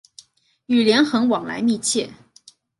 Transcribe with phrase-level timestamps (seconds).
[0.65, 2.09] 与连横往来密切。